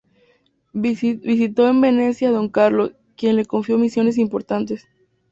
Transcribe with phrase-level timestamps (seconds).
[0.73, 4.87] Visitó en Venecia a Don Carlos, quien le confió misiones importantes.